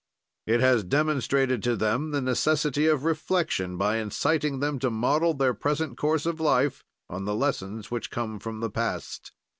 It 0.47 0.61
has 0.61 0.83
demonstrated 0.83 1.61
to 1.61 1.75
them 1.75 2.09
the 2.09 2.21
necessity 2.23 2.87
of 2.87 3.03
reflection, 3.03 3.77
by 3.77 3.97
inciting 3.97 4.59
them 4.59 4.79
to 4.79 4.89
model 4.89 5.35
their 5.35 5.53
present 5.53 5.95
course 5.95 6.25
of 6.25 6.39
life 6.39 6.83
on 7.07 7.25
the 7.25 7.35
lessons 7.35 7.91
which 7.91 8.09
come 8.09 8.39
from 8.39 8.61
the 8.61 8.71
past. 8.71 9.31